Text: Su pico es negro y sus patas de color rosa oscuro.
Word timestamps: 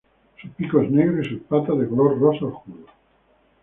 Su 0.41 0.49
pico 0.53 0.81
es 0.81 0.89
negro 0.89 1.21
y 1.21 1.29
sus 1.29 1.43
patas 1.43 1.77
de 1.77 1.87
color 1.87 2.19
rosa 2.19 2.45
oscuro. 2.47 2.85